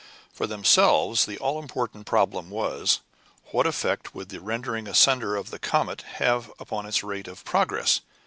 [0.33, 3.01] For themselves the all important problem was
[3.51, 8.01] what effect would the rending asunder of the comet have upon its rate of progress?